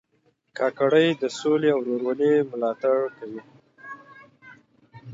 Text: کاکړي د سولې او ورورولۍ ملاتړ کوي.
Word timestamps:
کاکړي 0.57 1.07
د 1.21 1.23
سولې 1.39 1.69
او 1.75 1.79
ورورولۍ 1.83 2.33
ملاتړ 2.51 2.97
کوي. 3.17 3.41